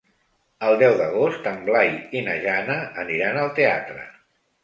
[0.67, 4.09] El deu d'agost en Blai i na Jana aniran al teatre.